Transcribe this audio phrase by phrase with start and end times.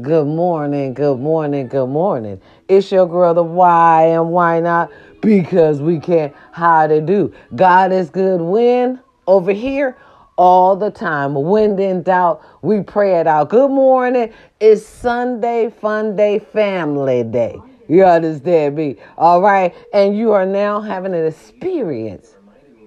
[0.00, 2.40] Good morning, good morning, good morning.
[2.66, 4.90] It's your girl, the why and why not?
[5.20, 6.34] Because we can't.
[6.50, 7.34] How to do?
[7.54, 9.98] God is good when over here
[10.38, 11.34] all the time.
[11.34, 13.50] When in doubt, we pray it out.
[13.50, 14.32] Good morning.
[14.60, 17.60] It's Sunday, fun day, family day.
[17.86, 18.96] You understand me?
[19.18, 19.74] All right.
[19.92, 22.34] And you are now having an experience.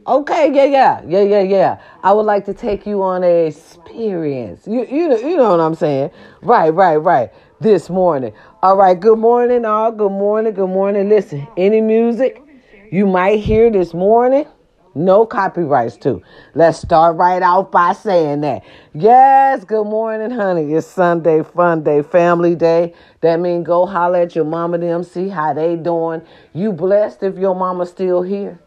[0.08, 1.82] Okay, yeah, yeah, yeah, yeah, yeah.
[2.04, 4.68] I would like to take you on a experience.
[4.68, 6.12] You, you, know, you know what I'm saying?
[6.44, 7.32] Right, right, right.
[7.60, 8.32] This morning.
[8.62, 9.00] All right.
[9.00, 9.91] Good morning, all.
[9.91, 10.54] Good morning.
[10.54, 11.09] Good morning.
[11.09, 12.44] Listen, any music
[12.91, 14.45] you might hear this morning,
[14.94, 16.22] no copyrights too.
[16.53, 18.64] Let's start right out by saying that.
[18.94, 20.72] Yes, good morning, honey.
[20.73, 22.94] It's Sunday, fun day, family day.
[23.22, 26.22] That means go holler at your mama them, see how they doing.
[26.53, 28.59] You blessed if your mama's still here.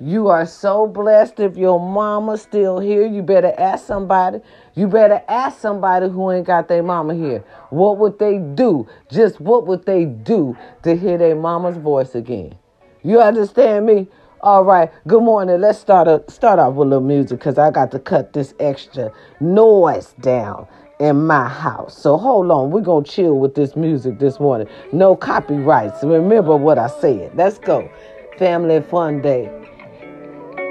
[0.00, 3.04] You are so blessed if your mama's still here.
[3.04, 4.38] You better ask somebody.
[4.76, 7.42] You better ask somebody who ain't got their mama here.
[7.70, 8.86] What would they do?
[9.10, 12.54] Just what would they do to hear their mama's voice again?
[13.02, 14.06] You understand me?
[14.40, 14.88] All right.
[15.08, 15.60] Good morning.
[15.60, 18.54] Let's start a, start off with a little music because I got to cut this
[18.60, 19.10] extra
[19.40, 20.68] noise down
[21.00, 21.98] in my house.
[21.98, 22.70] So hold on.
[22.70, 24.68] We're to chill with this music this morning.
[24.92, 26.04] No copyrights.
[26.04, 27.32] Remember what I said.
[27.34, 27.90] Let's go.
[28.38, 29.67] Family Fun Day.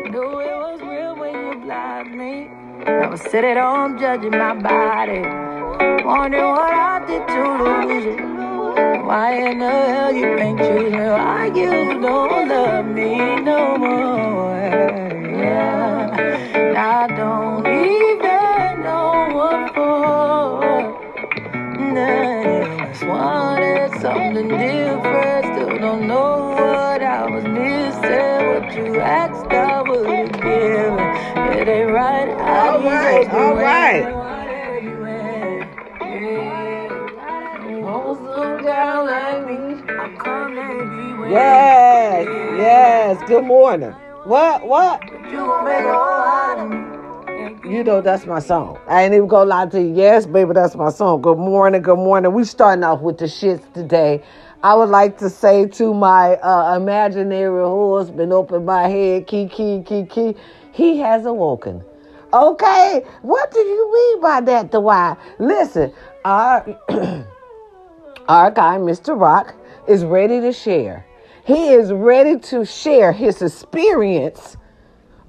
[0.09, 2.50] Knew it was real when you blocked me.
[2.88, 5.19] I was sitting home judging my body.
[6.05, 8.16] Wondering what I did to lose you.
[9.05, 10.94] Why in the hell you ain't choosing?
[10.94, 14.69] Why you don't love me no more?
[15.44, 16.16] Yeah.
[16.77, 20.61] I don't even know what for.
[21.94, 25.45] Nah, just wanted something different.
[25.53, 28.38] Still don't know what I was missing.
[28.47, 29.77] What you asked, given.
[31.68, 32.30] It ain't right.
[32.30, 34.00] I All right, all right.
[41.30, 42.26] Yes,
[42.58, 43.22] yes.
[43.28, 43.92] Good morning.
[44.23, 44.66] What?
[44.66, 45.04] What?
[47.66, 48.80] You know that's my song.
[48.88, 49.94] I ain't even gonna lie to you.
[49.94, 51.22] Yes, baby, that's my song.
[51.22, 52.32] Good morning, good morning.
[52.32, 54.23] We starting off with the shits today.
[54.64, 60.36] I would like to say to my uh, imaginary husband, open my head, Kiki, Kiki,
[60.77, 61.83] he has awoken.
[62.32, 65.17] Okay, what do you mean by that, Dwight?
[65.39, 65.92] Listen,
[66.23, 66.61] our
[68.30, 69.20] our guy, Mr.
[69.20, 69.55] Rock,
[69.88, 71.04] is ready to share.
[71.45, 74.55] He is ready to share his experience.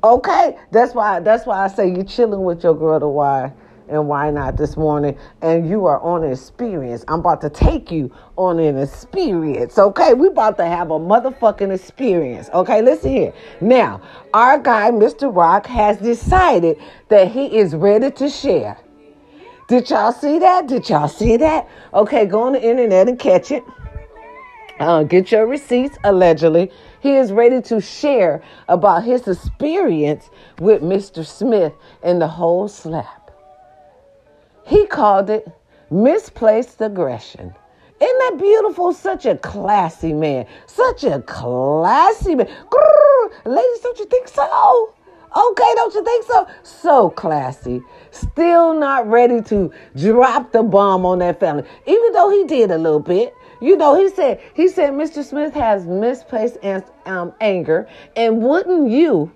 [0.04, 3.52] Okay, that's why that's why I say you're chilling with your girl to why
[3.88, 7.04] and why not this morning, and you are on an experience.
[7.08, 9.78] I'm about to take you on an experience.
[9.78, 12.50] Okay, we about to have a motherfucking experience.
[12.52, 13.32] Okay, listen here.
[13.60, 14.00] Now,
[14.34, 15.34] our guy, Mr.
[15.34, 16.78] Rock, has decided
[17.08, 18.78] that he is ready to share.
[19.68, 20.66] Did y'all see that?
[20.66, 21.68] Did y'all see that?
[21.92, 23.62] Okay, go on the internet and catch it.
[24.80, 26.70] Uh, get your receipts, allegedly.
[27.00, 31.26] He is ready to share about his experience with Mr.
[31.26, 31.72] Smith
[32.02, 33.27] and the whole slap.
[34.68, 35.48] He called it
[35.90, 37.54] misplaced aggression.
[38.00, 38.92] Isn't that beautiful?
[38.92, 40.46] Such a classy man.
[40.66, 42.46] Such a classy man.
[42.46, 44.92] Grrr, ladies, don't you think so?
[45.34, 46.46] Okay, don't you think so?
[46.62, 47.80] So classy.
[48.10, 51.64] Still not ready to drop the bomb on that family.
[51.86, 53.34] Even though he did a little bit.
[53.60, 55.24] You know, he said, he said Mr.
[55.24, 56.58] Smith has misplaced
[57.06, 57.88] um, anger.
[58.14, 59.32] And wouldn't you,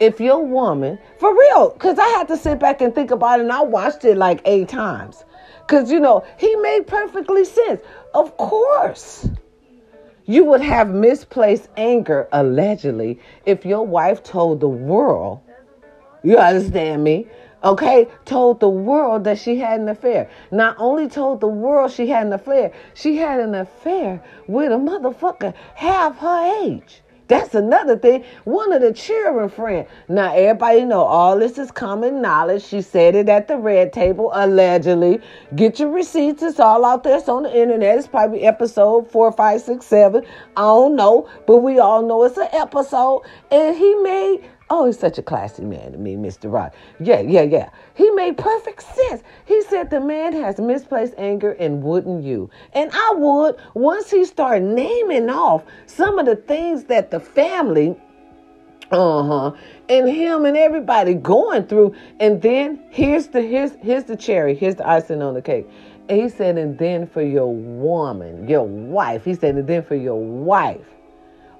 [0.00, 3.42] if your woman, for real, because I had to sit back and think about it
[3.42, 5.24] and I watched it like eight times.
[5.60, 7.80] Because, you know, he made perfectly sense.
[8.14, 9.28] Of course.
[10.24, 15.40] You would have misplaced anger, allegedly, if your wife told the world,
[16.22, 17.26] you understand me?
[17.62, 20.30] Okay, told the world that she had an affair.
[20.50, 24.76] Not only told the world she had an affair, she had an affair with a
[24.76, 27.02] motherfucker half her age.
[27.30, 28.24] That's another thing.
[28.42, 29.88] One of the cheering friends.
[30.08, 32.64] Now everybody know all this is common knowledge.
[32.64, 35.20] She said it at the red table, allegedly.
[35.54, 36.42] Get your receipts.
[36.42, 37.18] It's all out there.
[37.18, 37.98] It's on the internet.
[37.98, 40.24] It's probably episode four, five, six, seven.
[40.56, 43.22] I don't know, but we all know it's an episode.
[43.52, 44.42] And he made
[44.72, 46.50] Oh, he's such a classy man to me, Mr.
[46.50, 46.74] Rock.
[47.00, 47.70] Yeah, yeah, yeah.
[47.94, 49.20] He made perfect sense.
[49.44, 52.48] He said the man has misplaced anger and wouldn't you?
[52.72, 57.96] And I would once he started naming off some of the things that the family,
[58.92, 59.52] uh huh,
[59.88, 61.96] and him and everybody going through.
[62.20, 64.54] And then here's the here's here's the cherry.
[64.54, 65.68] Here's the icing on the cake.
[66.08, 69.24] And he said, and then for your woman, your wife.
[69.24, 70.86] He said, and then for your wife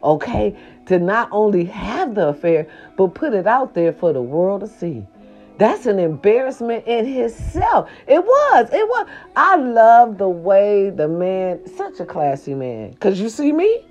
[0.03, 0.57] okay,
[0.87, 2.67] to not only have the affair,
[2.97, 5.07] but put it out there for the world to see.
[5.59, 7.91] That's an embarrassment in itself.
[8.07, 8.71] It was.
[8.73, 9.07] It was.
[9.37, 12.95] I love the way the man, such a classy man.
[12.95, 13.85] Cause you see me,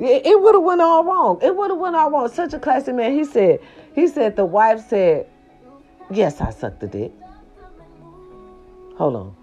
[0.00, 1.38] it, it would have went all wrong.
[1.40, 2.28] It would have went all wrong.
[2.28, 3.12] Such a classy man.
[3.12, 3.60] He said.
[3.94, 5.26] He said the wife said,
[6.10, 7.12] "Yes, I sucked the dick."
[8.96, 9.36] Hold on.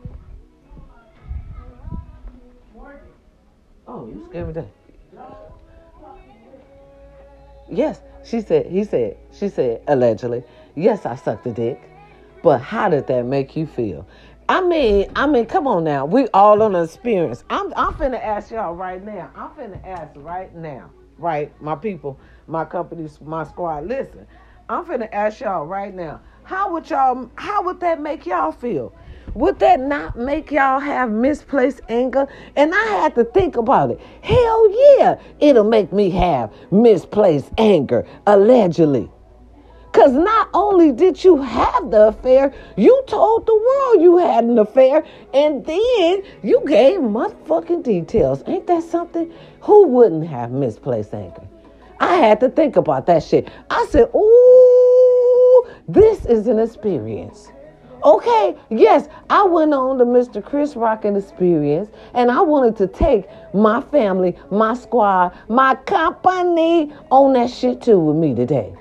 [3.88, 4.84] Oh, you scared me that.
[7.69, 8.67] Yes, she said.
[8.67, 9.17] He said.
[9.31, 10.44] She said allegedly.
[10.75, 11.81] Yes, I sucked the dick.
[12.44, 14.07] But how did that make you feel?
[14.47, 16.06] I mean, I mean, come on now.
[16.06, 17.44] We all on an experience.
[17.50, 19.31] I'm I'm finna ask y'all right now.
[19.35, 20.91] I'm finna ask right now.
[21.17, 23.88] Right, my people, my company, my squad.
[23.88, 24.27] Listen,
[24.69, 26.21] I'm finna ask y'all right now.
[26.44, 28.94] How would y'all how would that make y'all feel?
[29.33, 32.27] Would that not make y'all have misplaced anger?
[32.56, 34.00] And I had to think about it.
[34.22, 39.10] Hell yeah, it'll make me have misplaced anger, allegedly.
[39.92, 44.60] Because not only did you have the affair, you told the world you had an
[44.60, 48.44] affair, and then you gave motherfucking details.
[48.45, 49.33] Ain't that something?
[49.62, 51.48] Who wouldn't have misplaced anger?
[52.01, 53.50] I had to think about that shit.
[53.69, 57.50] I said, ooh, this is an experience.
[58.06, 60.44] Okay, yes, I went on the Mr.
[60.44, 67.34] Chris Rock experience and I wanted to take my family, my squad, my company on
[67.34, 68.72] that shit too with me today.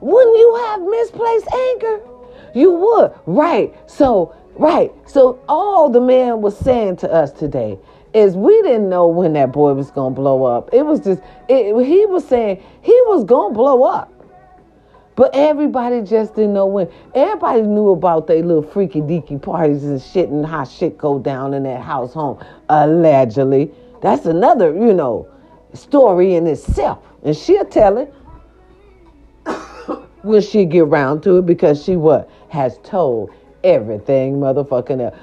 [0.00, 2.00] Wouldn't you have misplaced anger?
[2.54, 3.12] You would.
[3.26, 3.74] Right.
[3.90, 4.92] So, right.
[5.04, 7.76] So, all the man was saying to us today
[8.14, 10.70] is we didn't know when that boy was to blow up.
[10.72, 14.09] It was just, it, he was saying he was to blow up.
[15.16, 16.88] But everybody just didn't know when.
[17.14, 21.52] Everybody knew about their little freaky deaky parties and shit and how shit go down
[21.54, 23.70] in that house home, allegedly.
[24.02, 25.28] That's another, you know,
[25.74, 27.04] story in itself.
[27.22, 28.14] And she'll tell it
[30.22, 33.30] when she get around to it because she what has told
[33.62, 35.16] everything motherfucking else.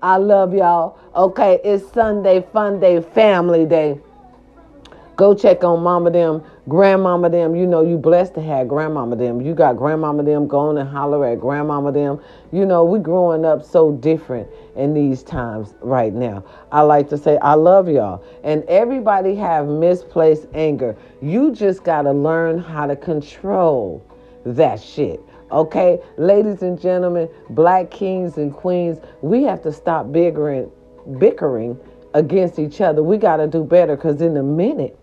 [0.00, 0.98] I love y'all.
[1.14, 4.00] Okay, it's Sunday, fun day, family day.
[5.18, 7.56] Go check on mama them, grandmama them.
[7.56, 9.40] You know you blessed to have grandmama them.
[9.40, 12.20] You got grandmama them going and holler at grandmama them.
[12.52, 16.44] You know we growing up so different in these times right now.
[16.70, 18.22] I like to say I love y'all.
[18.44, 20.96] And everybody have misplaced anger.
[21.20, 24.06] You just got to learn how to control
[24.46, 25.20] that shit.
[25.50, 30.70] Okay, ladies and gentlemen, black kings and queens, we have to stop bickering,
[31.18, 31.76] bickering
[32.14, 33.02] against each other.
[33.02, 34.97] We got to do better because in a minute,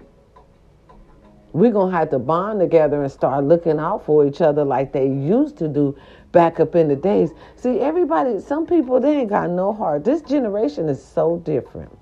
[1.56, 4.92] we're going to have to bond together and start looking out for each other like
[4.92, 5.98] they used to do
[6.34, 7.31] back up in the days.
[7.56, 10.04] See, everybody, some people, they ain't got no heart.
[10.04, 11.98] This generation is so different.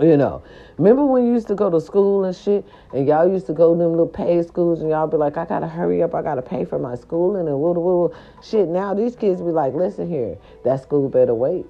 [0.00, 0.42] You know,
[0.78, 3.74] remember when you used to go to school and shit, and y'all used to go
[3.74, 6.42] to them little paid schools, and y'all be like, I gotta hurry up, I gotta
[6.42, 8.68] pay for my schooling, and woo woo shit.
[8.68, 11.66] Now these kids be like, listen here, that school better wait.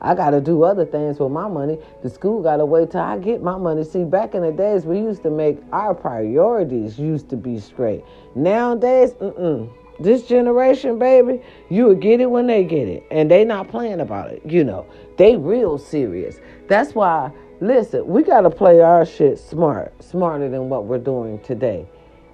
[0.00, 1.78] I gotta do other things with my money.
[2.02, 3.84] The school gotta wait till I get my money.
[3.84, 8.04] See, back in the days, we used to make our priorities used to be straight.
[8.34, 9.70] Nowadays, mm-mm.
[10.00, 13.04] This generation, baby, you will get it when they get it.
[13.10, 14.86] And they not playing about it, you know.
[15.16, 16.38] They real serious.
[16.68, 21.40] That's why, listen, we got to play our shit smart, smarter than what we're doing
[21.40, 21.88] today.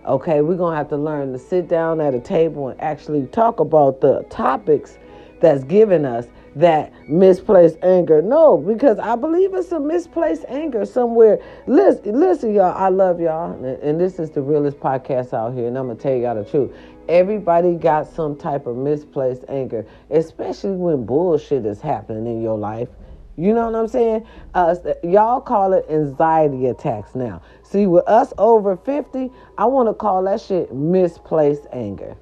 [0.06, 3.26] Okay, we're going to have to learn to sit down at a table and actually
[3.28, 4.99] talk about the topics
[5.40, 8.22] that's given us that misplaced anger.
[8.22, 11.38] No, because I believe it's a misplaced anger somewhere.
[11.66, 12.75] Listen, listen, y'all.
[12.76, 15.66] I love y'all, and this is the realest podcast out here.
[15.66, 16.73] And I'm gonna tell y'all the truth.
[17.08, 22.88] Everybody got some type of misplaced anger, especially when bullshit is happening in your life.
[23.37, 24.26] You know what I'm saying?
[24.54, 27.42] Uh, y'all call it anxiety attacks now.
[27.64, 32.16] See, with us over 50, I want to call that shit misplaced anger.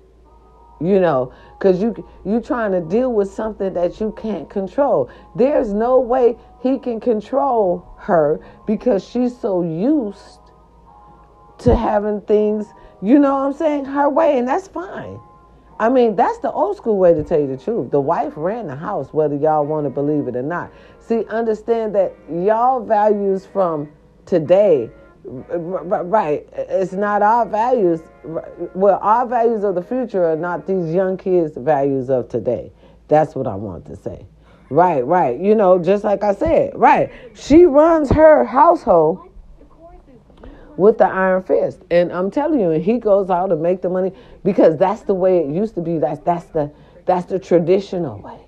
[0.83, 5.09] You know, because you you trying to deal with something that you can't control.
[5.37, 10.41] There's no way he can control her because she's so used
[11.59, 12.67] to having things,
[13.01, 15.21] you know what I'm saying, her way, and that's fine.
[15.79, 17.91] I mean, that's the old school way to tell you the truth.
[17.91, 20.73] The wife ran the house, whether y'all want to believe it or not.
[20.99, 23.89] See, understand that y'all values from
[24.27, 24.91] today,
[25.25, 26.49] right?
[26.53, 28.01] It's not our values.
[28.75, 32.73] Well, our values of the future are not these young kids' values of today.
[33.09, 34.27] That's what I want to say.
[34.71, 35.39] Right, right.
[35.39, 37.11] You know, just like I said, right.
[37.35, 39.29] She runs her household
[40.77, 41.83] with the iron fist.
[41.91, 44.13] And I'm telling you, he goes out to make the money
[44.45, 45.99] because that's the way it used to be.
[45.99, 46.71] That's that's the
[47.05, 48.39] that's the traditional way.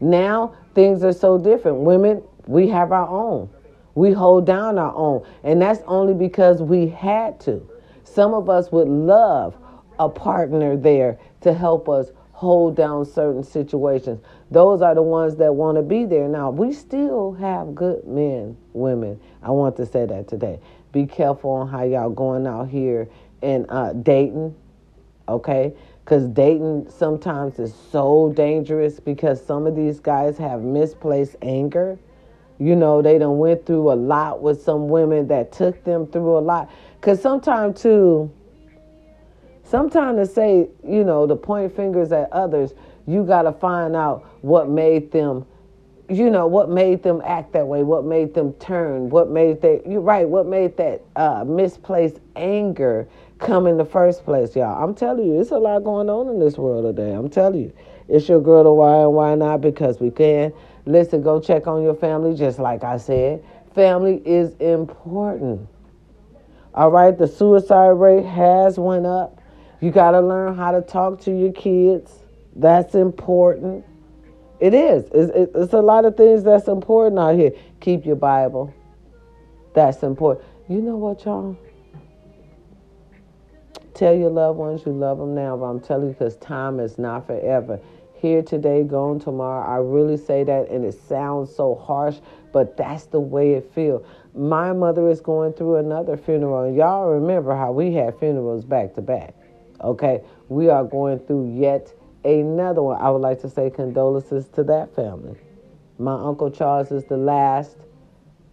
[0.00, 1.78] Now things are so different.
[1.78, 3.50] Women, we have our own.
[3.94, 5.26] We hold down our own.
[5.42, 7.68] And that's only because we had to.
[8.04, 9.56] Some of us would love
[9.98, 14.20] a partner there to help us hold down certain situations.
[14.50, 16.28] Those are the ones that want to be there.
[16.28, 19.20] Now, we still have good men, women.
[19.42, 20.58] I want to say that today.
[20.92, 23.08] Be careful on how y'all going out here
[23.42, 24.54] and uh, dating,
[25.28, 25.72] okay?
[26.04, 31.98] Because dating sometimes is so dangerous because some of these guys have misplaced anger.
[32.58, 36.38] You know, they done went through a lot with some women that took them through
[36.38, 36.70] a lot.
[37.00, 38.30] Because sometimes, too,
[39.64, 42.74] sometimes to say, you know, to point fingers at others,
[43.06, 45.44] you got to find out what made them
[46.08, 49.80] you know what made them act that way what made them turn what made they
[49.86, 53.08] you're right what made that uh, misplaced anger
[53.38, 56.38] come in the first place y'all i'm telling you it's a lot going on in
[56.38, 57.72] this world today i'm telling you
[58.08, 60.52] it's your girl to why and why not because we can
[60.86, 65.68] listen go check on your family just like i said family is important
[66.74, 69.40] all right the suicide rate has went up
[69.80, 72.12] you got to learn how to talk to your kids
[72.56, 73.84] that's important
[74.60, 75.04] it is.
[75.12, 77.52] It's, it's a lot of things that's important out here.
[77.80, 78.72] Keep your Bible.
[79.74, 80.46] That's important.
[80.68, 81.58] You know what, y'all?
[83.92, 86.98] Tell your loved ones you love them now, but I'm telling you because time is
[86.98, 87.78] not forever.
[88.24, 89.70] Here today, gone tomorrow.
[89.70, 92.16] I really say that, and it sounds so harsh,
[92.54, 94.02] but that's the way it feels.
[94.34, 98.94] My mother is going through another funeral, and y'all remember how we had funerals back
[98.94, 99.34] to back.
[99.82, 101.92] Okay, we are going through yet
[102.24, 102.98] another one.
[102.98, 105.36] I would like to say condolences to that family.
[105.98, 107.76] My uncle Charles is the last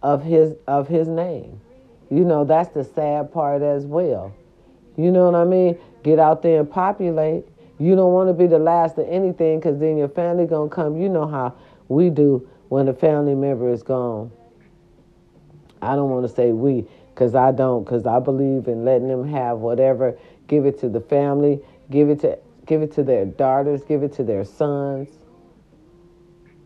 [0.02, 1.62] of his of his name.
[2.10, 4.34] You know, that's the sad part as well.
[4.98, 5.78] You know what I mean?
[6.02, 7.46] Get out there and populate.
[7.82, 10.96] You don't want to be the last of anything because then your family gonna come.
[10.96, 11.56] You know how
[11.88, 14.30] we do when a family member is gone.
[15.82, 19.28] I don't want to say we because I don't because I believe in letting them
[19.28, 20.16] have whatever.
[20.46, 21.60] Give it to the family.
[21.90, 25.08] Give it to give it to their daughters, give it to their sons.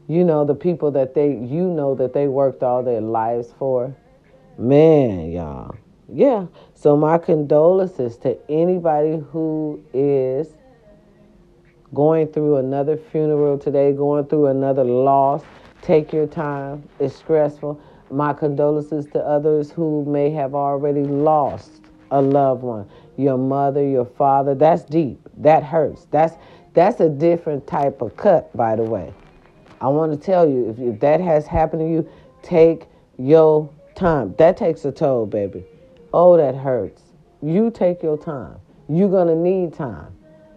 [0.09, 3.97] You know, the people that they, you know, that they worked all their lives for.
[4.59, 5.77] Man, y'all.
[6.13, 6.47] Yeah.
[6.75, 10.56] So, my condolences to anybody who is
[11.97, 15.43] going through another funeral today, going through another loss.
[15.81, 16.87] Take your time.
[17.01, 17.81] It's stressful.
[18.11, 24.05] My condolences to others who may have already lost a loved one your mother, your
[24.05, 24.55] father.
[24.55, 25.19] That's deep.
[25.39, 26.07] That hurts.
[26.11, 26.35] That's
[26.75, 29.15] that's a different type of cut, by the way.
[29.81, 32.09] I want to tell you, if, if that has happened to you,
[32.43, 32.85] take
[33.19, 34.35] your time.
[34.37, 35.65] That takes a toll, baby.
[36.13, 37.03] Oh, that hurts.
[37.41, 38.59] You take your time.
[38.87, 40.16] You're gonna need time.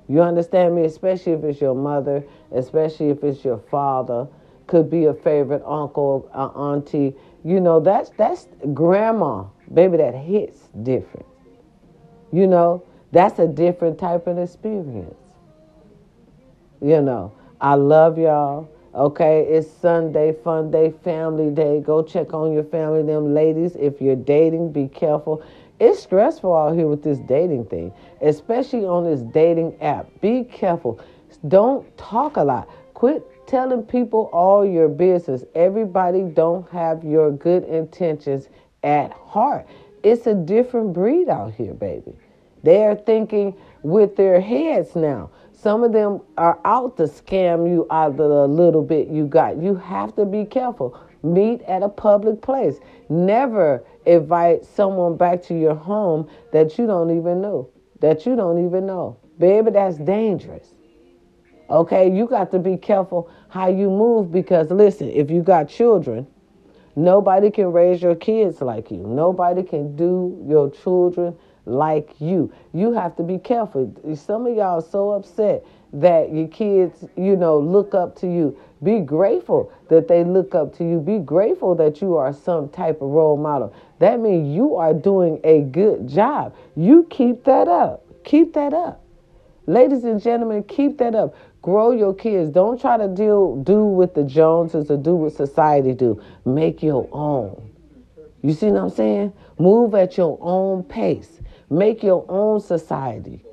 [0.09, 0.85] You understand me?
[0.85, 4.27] Especially if it's your mother, especially if it's your father,
[4.67, 7.15] could be a favorite uncle, uh, auntie.
[7.45, 9.97] You know, that's that's grandma, baby.
[9.97, 11.27] That hits different.
[12.31, 15.15] You know, that's a different type of experience.
[16.81, 18.69] You know, I love y'all.
[18.95, 21.79] Okay, it's Sunday, fun day, family day.
[21.79, 23.03] Go check on your family.
[23.03, 25.43] Them ladies, if you're dating, be careful.
[25.79, 30.07] It's stressful out here with this dating thing, especially on this dating app.
[30.19, 30.99] Be careful.
[31.47, 32.69] Don't talk a lot.
[32.93, 35.45] Quit telling people all your business.
[35.55, 38.49] Everybody don't have your good intentions
[38.83, 39.67] at heart.
[40.03, 42.13] It's a different breed out here, baby.
[42.63, 45.29] They are thinking with their heads now.
[45.53, 49.57] Some of them are out to scam you out of the little bit you got.
[49.57, 50.99] You have to be careful.
[51.23, 52.79] Meet at a public place.
[53.09, 57.69] Never invite someone back to your home that you don't even know.
[57.99, 59.17] That you don't even know.
[59.39, 60.75] Baby, that's dangerous.
[61.69, 66.27] Okay, you got to be careful how you move because listen, if you got children,
[66.95, 68.97] nobody can raise your kids like you.
[68.97, 71.35] Nobody can do your children
[71.65, 72.51] like you.
[72.73, 73.93] You have to be careful.
[74.15, 75.63] Some of y'all are so upset
[75.93, 78.57] that your kids, you know, look up to you.
[78.81, 80.99] Be grateful that they look up to you.
[80.99, 83.73] Be grateful that you are some type of role model.
[83.99, 86.55] That means you are doing a good job.
[86.75, 88.05] You keep that up.
[88.23, 89.03] Keep that up.
[89.65, 91.35] Ladies and gentlemen, keep that up.
[91.61, 92.51] Grow your kids.
[92.51, 96.21] Don't try to deal do with the Joneses or do what society do.
[96.45, 97.69] Make your own.
[98.41, 99.33] You see what I'm saying?
[99.57, 101.41] Move at your own pace.
[101.69, 103.43] Make your own society.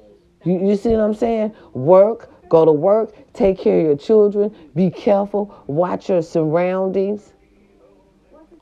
[0.44, 1.52] You, you see what I'm saying?
[1.74, 7.32] Work, go to work, take care of your children, be careful, watch your surroundings.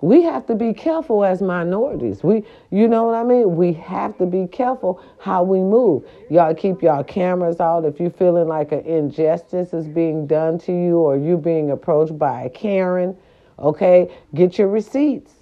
[0.00, 2.22] We have to be careful as minorities.
[2.22, 3.56] We, you know what I mean?
[3.56, 6.04] We have to be careful how we move.
[6.28, 7.86] Y'all keep y'all cameras out.
[7.86, 12.18] If you're feeling like an injustice is being done to you or you being approached
[12.18, 13.16] by a Karen,
[13.58, 15.33] okay, get your receipts.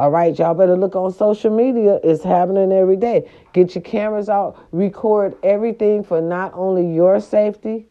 [0.00, 2.00] All right, y'all better look on social media.
[2.02, 3.28] It's happening every day.
[3.52, 7.84] Get your cameras out, record everything for not only your safety,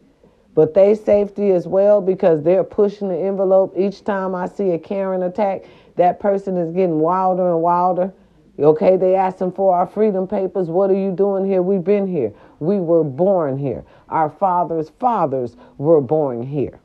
[0.55, 3.75] but they safety as well because they're pushing the envelope.
[3.77, 5.65] Each time I see a Karen attack,
[5.97, 8.11] that person is getting wilder and wilder.
[8.57, 10.67] Okay, they asking for our freedom papers.
[10.67, 11.61] What are you doing here?
[11.61, 12.33] We've been here.
[12.57, 13.85] We were born here.
[14.07, 16.79] Our fathers' fathers were born here.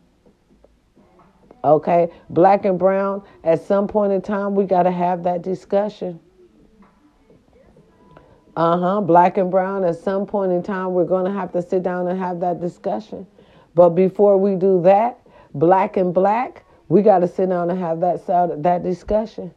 [1.64, 6.20] Okay, black and brown, at some point in time, we got to have that discussion.
[8.54, 11.62] Uh huh, black and brown, at some point in time, we're going to have to
[11.62, 13.26] sit down and have that discussion.
[13.74, 15.18] But before we do that,
[15.54, 18.24] black and black, we got to sit down and have that,
[18.62, 19.52] that discussion.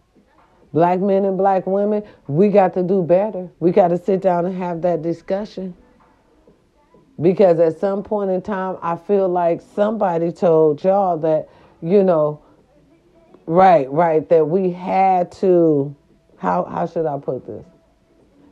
[0.74, 3.50] Black men and black women, we got to do better.
[3.60, 5.76] We got to sit down and have that discussion.
[7.22, 11.50] Because at some point in time, I feel like somebody told y'all that
[11.82, 12.42] you know,
[13.46, 15.96] right, right, that we had to,
[16.38, 17.66] how, how should I put this?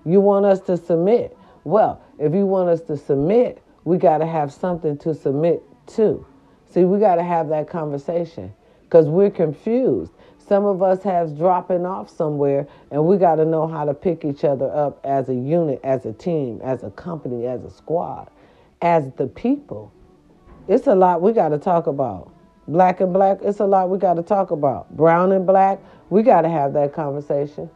[0.05, 1.35] You want us to submit.
[1.63, 6.25] Well, if you want us to submit, we got to have something to submit to.
[6.69, 8.53] See, we got to have that conversation
[8.83, 10.11] because we're confused.
[10.37, 14.23] Some of us have dropping off somewhere, and we got to know how to pick
[14.23, 18.29] each other up as a unit, as a team, as a company, as a squad,
[18.81, 19.91] as the people.
[20.67, 22.31] It's a lot we got to talk about.
[22.67, 24.95] Black and black, it's a lot we got to talk about.
[24.95, 25.79] Brown and black,
[26.09, 27.69] we got to have that conversation.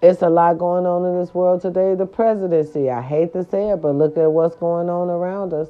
[0.00, 1.96] It's a lot going on in this world today.
[1.96, 5.68] The presidency, I hate to say it, but look at what's going on around us.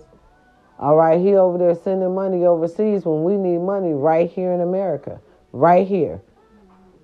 [0.78, 4.60] All right, he over there sending money overseas when we need money right here in
[4.60, 5.20] America.
[5.52, 6.20] Right here.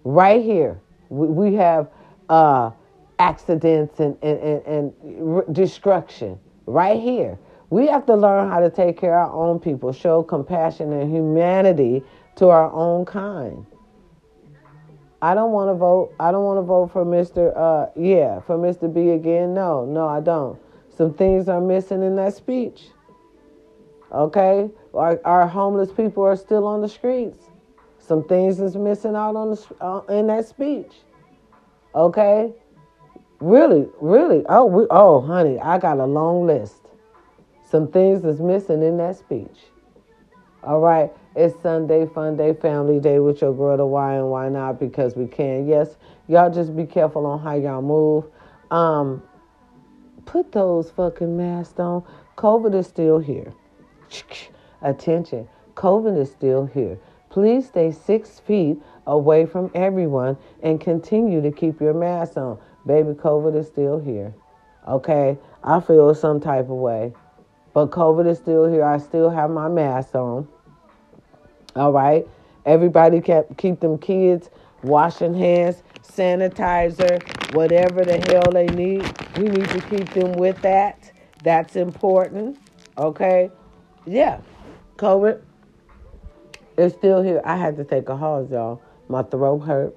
[0.05, 0.81] Right here.
[1.09, 1.89] We, have
[2.29, 2.71] uh,
[3.19, 7.39] accidents and, and, and, and destruction right here.
[7.75, 11.13] We have to learn how to take care of our own people, show compassion and
[11.13, 12.05] humanity
[12.37, 13.67] to our own kind.
[15.21, 16.15] I don't want to vote.
[16.21, 17.53] I don't want to vote for Mr.
[17.57, 18.95] Uh, yeah, for Mr.
[18.95, 19.55] B again.
[19.55, 20.57] No, no, I don't.
[20.97, 22.91] Some things are missing in that speech.
[24.13, 27.47] Okay, our, our homeless people are still on the streets.
[27.99, 30.93] Some things is missing out on the uh, in that speech.
[31.93, 32.53] Okay,
[33.41, 34.45] really, really.
[34.49, 36.84] Oh, we, oh, honey, I got a long list
[37.75, 39.59] some things that's missing in that speech.
[40.63, 44.49] All right, it's Sunday, fun day, family day with your girl, the why and why
[44.49, 45.67] not, because we can.
[45.67, 45.97] Yes,
[46.29, 48.27] y'all just be careful on how y'all move.
[48.71, 49.25] Um,
[50.25, 52.05] put those fucking masks on.
[52.37, 53.53] COVID is still here.
[54.81, 56.97] Attention, COVID is still here.
[57.29, 62.57] Please stay six feet away from everyone and continue to keep your mask on.
[62.87, 64.33] Baby, COVID is still here.
[64.87, 67.15] Okay, I feel some type of way.
[67.75, 68.85] But COVID is still here.
[68.85, 70.49] I still have my mask on.
[71.77, 72.27] All right.
[72.65, 74.49] Everybody kept keep them kids
[74.85, 77.21] washing hands, sanitizer,
[77.55, 79.03] whatever the hell they need.
[79.37, 81.11] We need to keep them with that.
[81.43, 82.59] That's important.
[82.97, 83.51] Okay.
[84.07, 84.41] Yeah.
[84.97, 85.43] COVID
[86.77, 87.43] is still here.
[87.45, 88.81] I had to take a pause, y'all.
[89.09, 89.97] My throat hurt.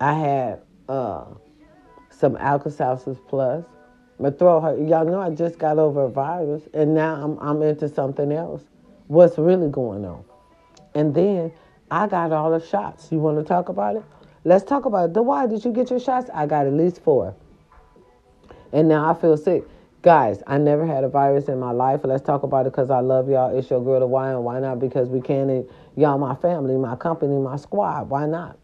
[0.00, 1.26] I had uh,
[2.10, 3.64] some Alka-Seltzer Plus.
[4.18, 4.78] My throat hurt.
[4.78, 8.62] Y'all know I just got over a virus and now I'm, I'm into something else.
[9.08, 10.24] What's really going on?
[10.94, 11.52] And then
[11.90, 13.08] I got all the shots.
[13.12, 14.04] You want to talk about it?
[14.44, 15.14] Let's talk about it.
[15.14, 16.30] The why did you get your shots?
[16.32, 17.34] I got at least four.
[18.72, 19.64] And now I feel sick.
[20.02, 22.00] Guys, I never had a virus in my life.
[22.04, 23.56] Let's talk about it because I love y'all.
[23.56, 24.78] It's your girl, the why and why not?
[24.78, 25.66] Because we can.
[25.96, 28.08] Y'all, my family, my company, my squad.
[28.08, 28.56] Why not?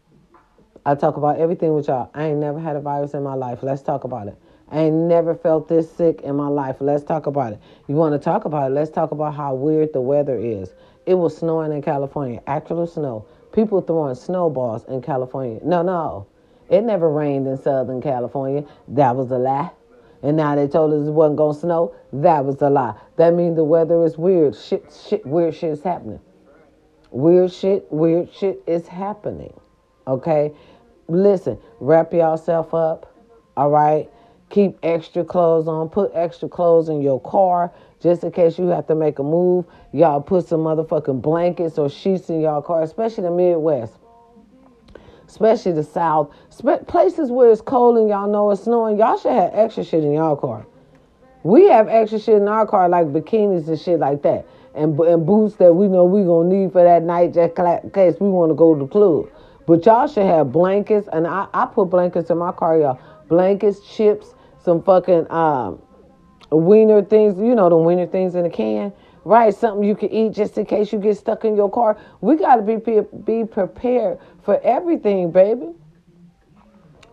[0.85, 2.09] I talk about everything with y'all.
[2.13, 3.59] I ain't never had a virus in my life.
[3.61, 4.37] Let's talk about it.
[4.69, 6.77] I ain't never felt this sick in my life.
[6.79, 7.59] Let's talk about it.
[7.87, 8.73] You want to talk about it?
[8.73, 10.73] Let's talk about how weird the weather is.
[11.05, 13.25] It was snowing in California, actual snow.
[13.51, 15.59] People throwing snowballs in California.
[15.63, 16.27] No, no.
[16.69, 18.65] It never rained in Southern California.
[18.87, 19.69] That was a lie.
[20.23, 21.95] And now they told us it wasn't going to snow.
[22.13, 22.95] That was a lie.
[23.17, 24.55] That means the weather is weird.
[24.55, 26.21] Shit, shit, weird shit is happening.
[27.11, 29.53] Weird shit, weird shit is happening.
[30.07, 30.53] Okay?
[31.09, 33.13] Listen, wrap yourself up.
[33.57, 34.09] All right?
[34.53, 35.89] Keep extra clothes on.
[35.89, 39.65] Put extra clothes in your car just in case you have to make a move.
[39.93, 43.95] Y'all put some motherfucking blankets or sheets in y'all car, especially the Midwest,
[45.27, 46.31] especially the South,
[46.85, 48.99] places where it's cold and y'all know it's snowing.
[48.99, 50.67] Y'all should have extra shit in y'all car.
[51.41, 55.25] We have extra shit in our car, like bikinis and shit like that, and, and
[55.25, 58.51] boots that we know we gonna need for that night, just in case we want
[58.51, 59.29] to go to the club.
[59.65, 62.99] But y'all should have blankets, and I, I put blankets in my car, y'all.
[63.29, 65.81] Blankets, chips, some fucking um,
[66.51, 68.93] wiener things, you know, the wiener things in a can.
[69.25, 69.53] right?
[69.53, 71.97] Something you can eat just in case you get stuck in your car.
[72.21, 72.77] We got to be
[73.25, 75.71] be prepared for everything, baby.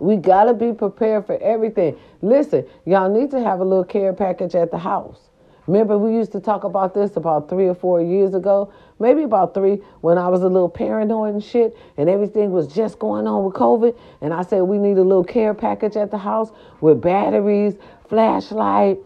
[0.01, 1.99] We got to be prepared for everything.
[2.23, 5.31] Listen, y'all need to have a little care package at the house.
[5.67, 9.55] Remember, we used to talk about this about three or four years ago, maybe about
[9.55, 13.45] three, when I was a little paranoid and shit, and everything was just going on
[13.45, 13.99] with COVID.
[14.21, 17.75] And I said, we need a little care package at the house with batteries,
[18.09, 18.99] flashlight,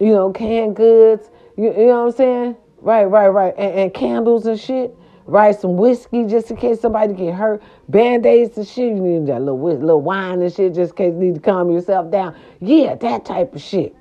[0.00, 2.56] you know, canned goods, you, you know what I'm saying?
[2.78, 3.54] Right, right, right.
[3.56, 4.94] And, and candles and shit.
[5.28, 7.60] Right, some whiskey just in case somebody get hurt.
[7.88, 8.94] Band-aids and shit.
[8.94, 11.68] You need that little little wine and shit just in case you need to calm
[11.68, 12.36] yourself down.
[12.60, 13.96] Yeah, that type of shit.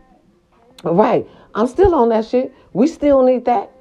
[0.84, 1.28] Right.
[1.56, 2.54] I'm still on that shit.
[2.74, 3.72] We still need that.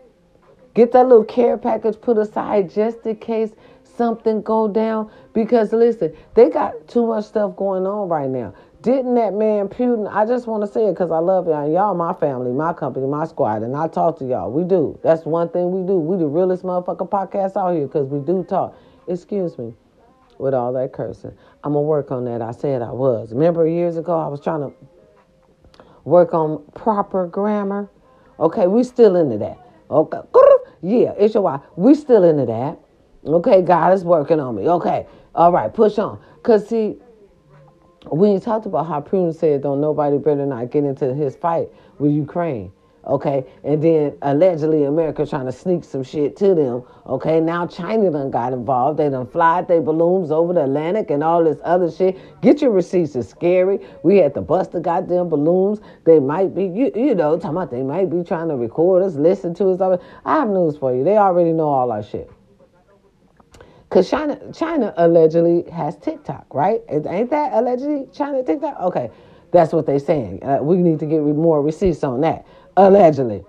[0.74, 3.50] Get that little care package put aside just in case
[3.96, 5.10] something go down.
[5.32, 8.54] Because listen, they got too much stuff going on right now.
[8.82, 10.12] Didn't that man Putin?
[10.12, 11.72] I just want to say it because I love y'all.
[11.72, 14.50] Y'all, my family, my company, my squad, and I talk to y'all.
[14.50, 14.98] We do.
[15.02, 15.96] That's one thing we do.
[15.96, 18.76] We the realest motherfucker podcast out here because we do talk.
[19.08, 19.72] Excuse me,
[20.38, 21.32] with all that cursing.
[21.62, 22.42] I'm gonna work on that.
[22.42, 23.32] I said I was.
[23.32, 24.72] Remember years ago I was trying to
[26.04, 27.88] work on proper grammar.
[28.38, 29.58] Okay, we still into that.
[29.90, 30.20] Okay,
[30.84, 31.60] yeah, it's your why.
[31.76, 32.78] We still into that.
[33.24, 34.68] Okay, God is working on me.
[34.68, 36.20] Okay, all right, push on.
[36.42, 36.98] Cause see
[38.08, 41.68] when you talked about how Putin said, don't nobody better not get into his fight
[41.98, 42.70] with Ukraine,
[43.06, 43.44] okay?
[43.62, 47.40] And then allegedly America trying to sneak some shit to them, okay?
[47.40, 48.98] Now China done got involved.
[48.98, 52.18] They done flied their balloons over the Atlantic and all this other shit.
[52.40, 53.16] Get your receipts.
[53.16, 53.80] It's scary.
[54.02, 55.80] We had to bust the goddamn balloons.
[56.04, 59.14] They might be, you, you know, talking about they might be trying to record us,
[59.14, 60.00] listen to us.
[60.24, 61.04] I have news for you.
[61.04, 62.30] They already know all our shit.
[63.88, 66.80] Because China, China allegedly has TikTok, right?
[66.88, 68.80] Ain't that allegedly China TikTok?
[68.80, 69.08] Okay,
[69.52, 70.42] that's what they're saying.
[70.42, 72.44] Uh, we need to get more receipts on that.
[72.76, 73.44] Allegedly.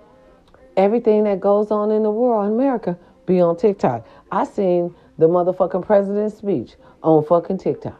[0.78, 4.06] Everything that goes on in the world in America be on TikTok.
[4.32, 8.00] I seen the motherfucking president's speech on fucking TikTok.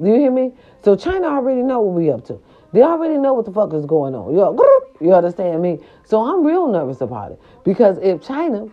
[0.00, 0.52] Do you hear me?
[0.84, 2.40] So China already know what we up to.
[2.72, 4.34] They already know what the fuck is going on.
[4.34, 5.78] You, you understand me?
[6.04, 7.40] So I'm real nervous about it.
[7.64, 8.66] Because if China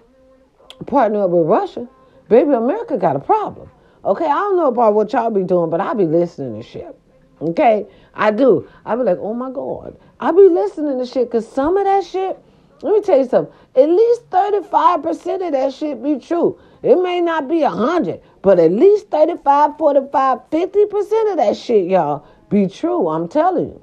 [0.86, 1.88] partner up with Russia,
[2.30, 3.70] Baby, America got a problem.
[4.04, 7.00] Okay, I don't know about what y'all be doing, but I be listening to shit.
[7.42, 8.68] Okay, I do.
[8.86, 9.98] I be like, oh my God.
[10.20, 12.40] I be listening to shit because some of that shit,
[12.82, 16.60] let me tell you something, at least 35% of that shit be true.
[16.82, 22.26] It may not be 100, but at least 35, 45, 50% of that shit, y'all,
[22.50, 23.10] be true.
[23.10, 23.82] I'm telling you.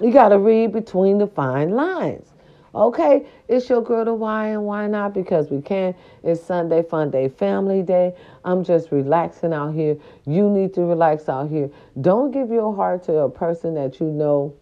[0.00, 2.31] You got to read between the fine lines.
[2.74, 5.94] Okay, it's your girl to why and why not because we can.
[6.22, 8.14] It's Sunday Fun Day Family Day.
[8.46, 9.98] I'm just relaxing out here.
[10.24, 11.70] You need to relax out here.
[12.00, 14.54] Don't give your heart to a person that you know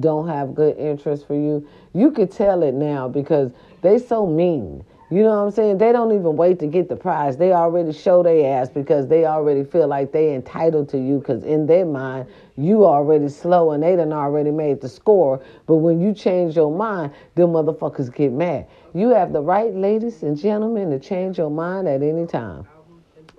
[0.00, 1.66] don't have good interest for you.
[1.94, 4.84] You could tell it now because they so mean.
[5.10, 5.78] You know what I'm saying?
[5.78, 7.36] They don't even wait to get the prize.
[7.36, 11.44] They already show their ass because they already feel like they entitled to you because
[11.44, 15.42] in their mind, you already slow and they done already made the score.
[15.66, 18.66] But when you change your mind, them motherfuckers get mad.
[18.94, 22.66] You have the right, ladies and gentlemen, to change your mind at any time.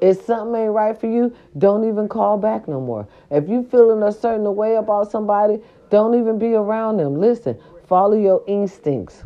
[0.01, 3.07] If something ain't right for you, don't even call back no more.
[3.31, 7.19] If you feeling a certain way about somebody, don't even be around them.
[7.21, 9.23] Listen, follow your instincts.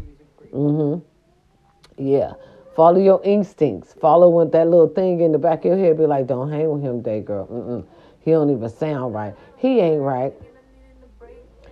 [0.53, 0.99] Mm-hmm.
[1.97, 2.33] Yeah.
[2.75, 3.93] Follow your instincts.
[3.99, 6.69] Follow what that little thing in the back of your head be like, don't hang
[6.69, 7.47] with him day, girl.
[7.47, 7.85] Mm-mm.
[8.21, 9.33] He don't even sound right.
[9.59, 10.33] He ain't right.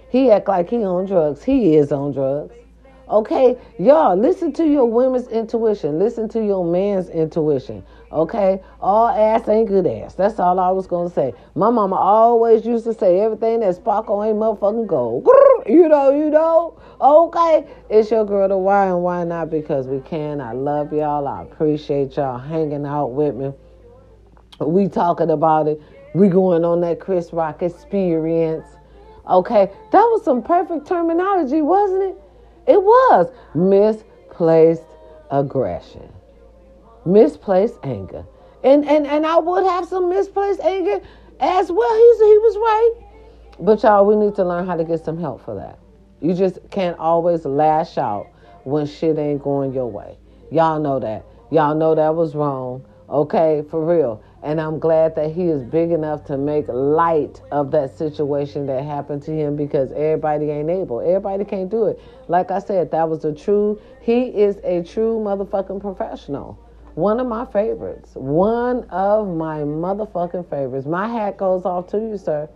[0.10, 1.44] He act like he on drugs.
[1.44, 2.54] He is on drugs.
[3.10, 5.98] Okay, y'all, listen to your women's intuition.
[5.98, 7.86] Listen to your man's intuition.
[8.12, 10.16] Okay, all ass ain't good ass.
[10.16, 11.34] That's all I was gonna say.
[11.56, 15.28] My mama always used to say everything that sparkle ain't motherfucking gold.
[15.68, 16.80] You know, you know.
[17.02, 20.40] Okay, it's your girl to why and why not because we can.
[20.40, 21.28] I love y'all.
[21.28, 23.52] I appreciate y'all hanging out with me.
[24.62, 25.82] We talking about it.
[26.14, 28.66] We going on that Chris Rock experience.
[29.30, 32.18] Okay, that was some perfect terminology, wasn't it?
[32.68, 34.84] It was misplaced
[35.30, 36.10] aggression,
[37.06, 38.26] misplaced anger,
[38.64, 41.02] and and and I would have some misplaced anger
[41.40, 41.96] as well.
[41.96, 42.92] He's he was right,
[43.60, 45.78] but y'all, we need to learn how to get some help for that.
[46.22, 48.28] You just can't always lash out
[48.64, 50.18] when shit ain't going your way.
[50.52, 51.26] Y'all know that.
[51.52, 52.86] Y'all know that was wrong.
[53.10, 54.24] Okay, for real.
[54.44, 58.84] And I'm glad that he is big enough to make light of that situation that
[58.86, 61.02] happened to him because everybody ain't able.
[61.02, 62.00] Everybody can't do it.
[62.28, 66.60] Like I said, that was a true, he is a true motherfucking professional.
[66.96, 68.12] One of my favorites.
[68.16, 70.88] One of my motherfucking favorites.
[70.88, 72.50] My hat goes off to you, sir.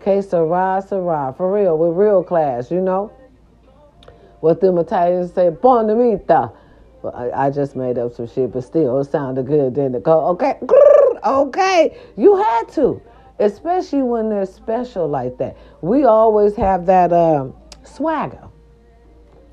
[0.00, 3.12] Okay, Sarah, Sarah, for real, with real class, you know.
[4.40, 6.52] what them Italians say, bonamita.
[7.02, 10.02] Well, I, I, just made up some shit, but still, it sounded good, didn't it?
[10.04, 10.58] Go, okay,
[11.24, 13.02] okay, you had to,
[13.40, 15.56] especially when they're special like that.
[15.80, 18.48] We always have that um, swagger.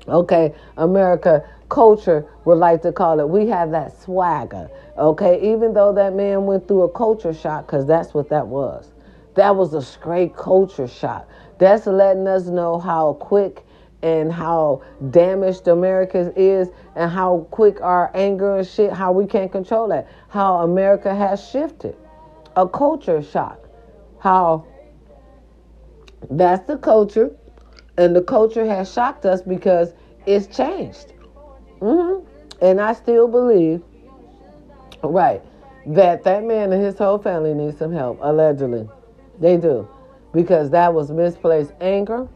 [0.06, 3.28] Okay, America culture would like to call it.
[3.28, 4.70] We have that swagger.
[4.96, 8.92] Okay, even though that man went through a culture shock, because that's what that was.
[9.34, 11.28] That was a straight culture shock.
[11.58, 13.64] That's letting us know how quick
[14.02, 19.52] and how damaged America is and how quick our anger and shit, how we can't
[19.52, 20.08] control that.
[20.28, 21.96] How America has shifted.
[22.56, 23.58] A culture shock.
[24.18, 24.66] How
[26.30, 27.34] that's the culture,
[27.96, 29.94] and the culture has shocked us because
[30.26, 31.12] it's changed.
[31.80, 32.26] Mm-hmm.
[32.62, 33.82] And I still believe,
[35.02, 35.42] right,
[35.86, 38.88] that that man and his whole family need some help, allegedly.
[39.38, 39.88] They do.
[40.32, 42.28] Because that was misplaced anger.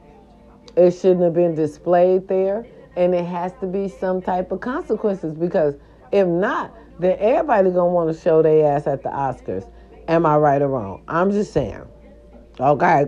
[0.76, 2.66] It shouldn't have been displayed there.
[2.96, 5.74] And it has to be some type of consequences because
[6.12, 9.68] if not, then everybody gonna want to show their ass at the Oscars.
[10.06, 11.02] Am I right or wrong?
[11.08, 11.82] I'm just saying.
[12.60, 13.06] Okay.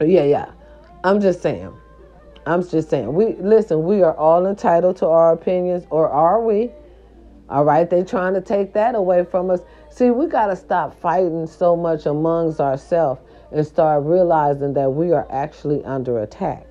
[0.00, 0.52] Yeah, yeah.
[1.02, 1.72] I'm just saying.
[2.46, 3.12] I'm just saying.
[3.12, 6.70] We listen, we are all entitled to our opinions, or are we?
[7.48, 9.60] All right, they trying to take that away from us.
[9.90, 13.20] See, we got to stop fighting so much amongst ourselves
[13.54, 16.68] and start realizing that we are actually under attack.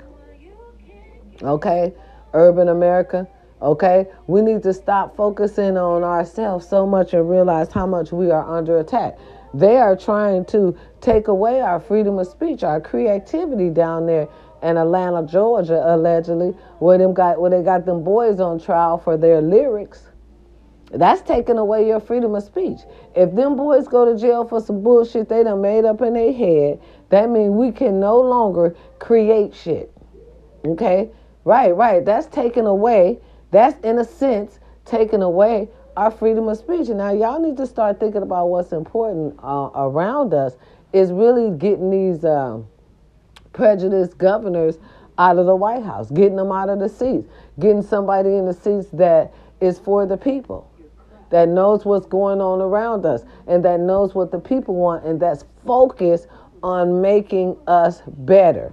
[1.42, 1.94] Okay?
[2.34, 3.28] Urban America,
[3.62, 4.08] okay?
[4.28, 8.58] We need to stop focusing on ourselves so much and realize how much we are
[8.58, 9.18] under attack.
[9.54, 14.28] They are trying to take away our freedom of speech, our creativity down there
[14.62, 19.16] in Atlanta, Georgia, allegedly, where them got where they got them boys on trial for
[19.16, 20.04] their lyrics.
[20.94, 22.82] That's taking away your freedom of speech.
[23.16, 26.32] If them boys go to jail for some bullshit they done made up in their
[26.32, 26.80] head,
[27.10, 29.92] that means we can no longer create shit.
[30.66, 31.10] Okay?
[31.46, 32.06] Right, right.
[32.06, 33.20] That's taken away.
[33.52, 36.90] That's in a sense taking away our freedom of speech.
[36.90, 40.56] And now y'all need to start thinking about what's important uh, around us
[40.92, 42.68] is really getting these um,
[43.52, 44.78] prejudiced governors
[45.18, 47.28] out of the White House, getting them out of the seats,
[47.60, 50.70] getting somebody in the seats that is for the people
[51.34, 55.20] that knows what's going on around us and that knows what the people want and
[55.20, 56.28] that's focused
[56.62, 58.72] on making us better.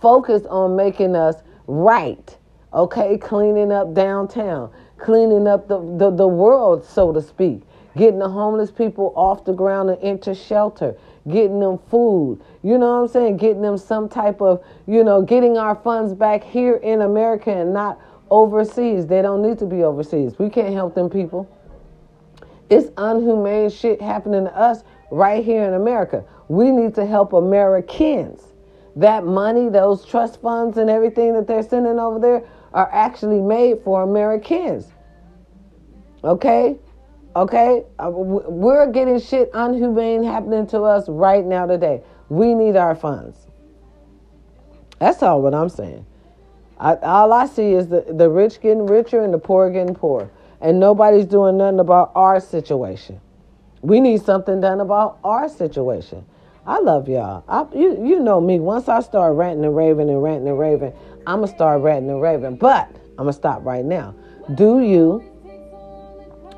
[0.00, 2.34] Focused on making us right.
[2.72, 7.60] Okay, cleaning up downtown, cleaning up the, the, the world, so to speak,
[7.94, 10.96] getting the homeless people off the ground and into shelter,
[11.28, 13.36] getting them food, you know what I'm saying?
[13.36, 17.74] Getting them some type of, you know, getting our funds back here in America and
[17.74, 19.06] not overseas.
[19.06, 20.38] They don't need to be overseas.
[20.38, 21.48] We can't help them people.
[22.68, 26.24] It's unhumane shit happening to us right here in America.
[26.48, 28.42] We need to help Americans.
[28.96, 33.82] That money, those trust funds, and everything that they're sending over there are actually made
[33.82, 34.86] for Americans.
[36.22, 36.78] Okay?
[37.34, 37.84] Okay?
[37.98, 42.02] Uh, we're getting shit unhumane happening to us right now today.
[42.28, 43.36] We need our funds.
[44.98, 46.06] That's all what I'm saying.
[46.80, 50.30] I, all I see is the, the rich getting richer and the poor getting poor.
[50.62, 53.20] And nobody's doing nothing about our situation.
[53.82, 56.24] We need something done about our situation.
[56.66, 57.44] I love y'all.
[57.48, 58.60] I, you, you know me.
[58.60, 60.92] Once I start ranting and raving and ranting and raving,
[61.26, 62.56] I'm going to start ranting and raving.
[62.56, 64.14] But I'm going to stop right now.
[64.54, 65.24] Do you?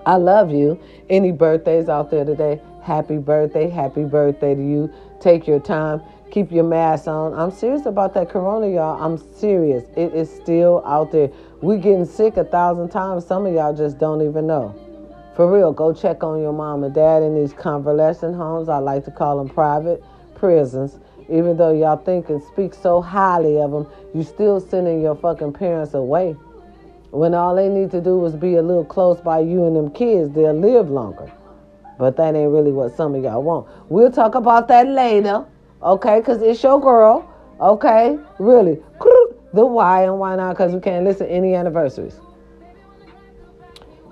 [0.06, 0.80] I love you.
[1.10, 2.60] Any birthdays out there today?
[2.82, 3.68] Happy birthday.
[3.68, 4.92] Happy birthday to you.
[5.20, 6.00] Take your time.
[6.32, 7.34] Keep your mask on.
[7.34, 8.98] I'm serious about that corona, y'all.
[9.02, 9.84] I'm serious.
[9.98, 11.30] It is still out there.
[11.60, 13.26] We getting sick a thousand times.
[13.26, 14.74] Some of y'all just don't even know.
[15.36, 18.70] For real, go check on your mom and dad in these convalescent homes.
[18.70, 20.02] I like to call them private
[20.34, 20.98] prisons.
[21.28, 25.52] Even though y'all think and speak so highly of them, you still sending your fucking
[25.52, 26.32] parents away.
[27.10, 29.90] When all they need to do is be a little close by you and them
[29.90, 31.30] kids, they'll live longer.
[31.98, 33.68] But that ain't really what some of y'all want.
[33.90, 35.44] We'll talk about that later.
[35.82, 37.28] Okay, because it's your girl.
[37.60, 38.80] Okay, really.
[39.54, 40.52] The why and why not?
[40.52, 42.18] Because we can't listen any anniversaries.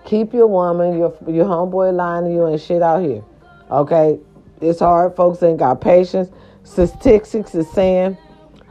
[0.04, 3.22] Keep your woman, your your homeboy lying to you and shit out here.
[3.70, 4.18] Okay,
[4.60, 5.16] it's hard.
[5.16, 6.30] Folks ain't got patience.
[6.64, 8.18] Statistics is saying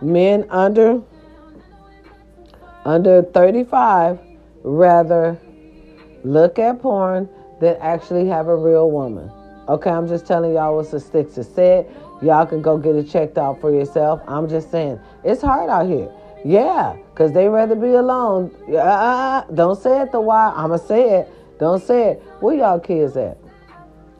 [0.01, 1.01] men under
[2.85, 4.19] under 35
[4.63, 5.39] rather
[6.23, 7.29] look at porn
[7.61, 9.31] than actually have a real woman.
[9.67, 11.89] Okay, I'm just telling y'all what statistics said.
[12.21, 14.21] Y'all can go get it checked out for yourself.
[14.27, 16.11] I'm just saying, it's hard out here.
[16.43, 18.51] Yeah, because they rather be alone.
[18.73, 20.53] Uh, don't say it the why.
[20.55, 21.33] I'ma say it.
[21.59, 22.23] Don't say it.
[22.39, 23.37] Where y'all kids at?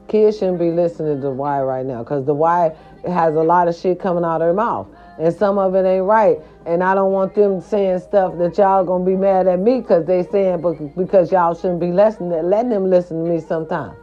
[0.08, 2.76] Kids shouldn't be listening to why right now because the why
[3.08, 4.88] has a lot of shit coming out of their mouth.
[5.18, 6.38] and some of it ain't right.
[6.66, 10.06] And I don't want them saying stuff that y'all gonna be mad at me because
[10.06, 13.96] they saying but because y'all shouldn't be listening, letting them listen to me sometime.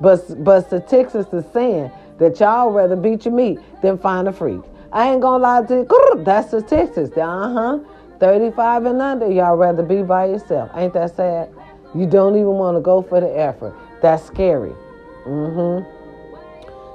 [0.00, 4.60] But but statistics is saying that y'all rather beat your meat than find a freak.
[4.92, 6.22] I ain't gonna lie to you.
[6.24, 7.16] That's statistics.
[7.16, 7.78] Uh huh.
[8.20, 10.70] 35 and under, y'all rather be by yourself.
[10.74, 11.50] Ain't that sad?
[11.94, 13.74] You don't even want to go for the effort.
[14.00, 14.72] That's scary.
[15.26, 15.90] Mm-hmm.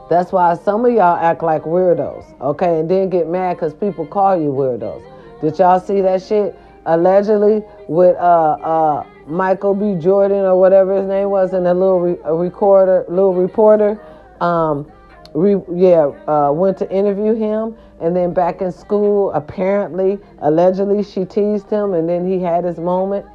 [0.09, 4.07] That's why some of y'all act like weirdos, okay, and then get mad because people
[4.07, 5.03] call you weirdos.
[5.41, 6.57] Did y'all see that shit?
[6.85, 10.01] Allegedly with uh uh Michael B.
[10.01, 14.01] Jordan or whatever his name was, and a little re- a recorder, little reporter,
[14.41, 14.91] um,
[15.33, 21.25] re- yeah, uh, went to interview him, and then back in school, apparently, allegedly, she
[21.25, 23.25] teased him, and then he had his moment.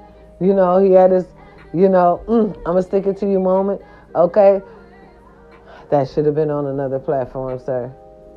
[0.41, 1.27] You know, he had his,
[1.73, 3.81] you know, mm, I'm gonna stick it to you moment.
[4.15, 4.61] Okay,
[5.91, 7.93] that should have been on another platform, sir.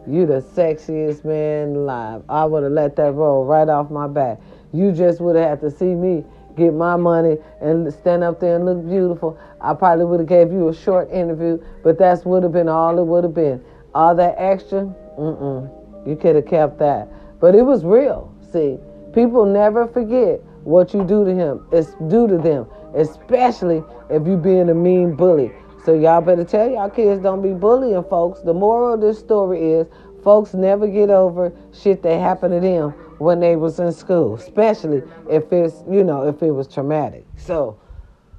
[0.05, 2.23] You the sexiest man alive.
[2.29, 4.39] I would have let that roll right off my back.
[4.71, 6.23] You just would have had to see me
[6.57, 9.37] get my money and stand up there and look beautiful.
[9.61, 12.99] I probably would have gave you a short interview, but that's would have been all
[12.99, 13.63] it would have been.
[13.93, 16.07] All that extra, mm-mm.
[16.07, 17.07] You could have kept that.
[17.39, 18.33] But it was real.
[18.51, 18.77] See,
[19.13, 21.65] people never forget what you do to him.
[21.71, 25.51] It's due to them, especially if you being a mean bully.
[25.85, 28.41] So y'all better tell y'all kids don't be bullying folks.
[28.41, 29.87] The moral of this story is
[30.23, 35.01] folks never get over shit that happened to them when they was in school, especially
[35.29, 37.25] if it's, you know, if it was traumatic.
[37.37, 37.79] So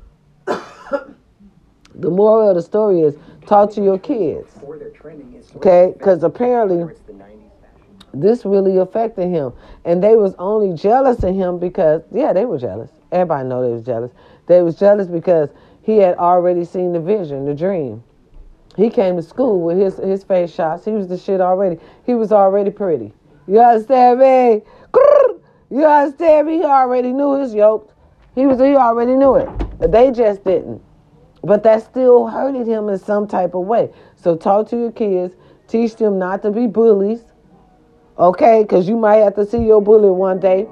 [0.47, 4.49] the moral of the story is talk to your kids.
[5.57, 5.95] Okay?
[6.01, 6.95] Cuz apparently
[8.15, 9.53] this really affected him
[9.85, 12.91] and they was only jealous of him because yeah, they were jealous.
[13.11, 14.13] Everybody know they was jealous.
[14.47, 15.51] They was jealous because
[15.83, 18.03] he had already seen the vision, the dream.
[18.77, 20.85] He came to school with his, his face shots.
[20.85, 21.79] He was the shit already.
[22.07, 23.13] He was already pretty.
[23.49, 24.63] You understand me?
[25.71, 26.59] You understand me?
[26.59, 27.95] He already knew his yoke.
[28.35, 29.49] He was he already knew it.
[29.81, 30.83] They just didn't.
[31.43, 33.91] But that still hurted him in some type of way.
[34.17, 35.35] So talk to your kids.
[35.67, 37.23] Teach them not to be bullies.
[38.19, 38.63] Okay?
[38.63, 40.67] Because you might have to see your bully one day.